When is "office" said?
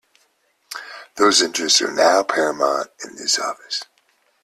3.37-3.83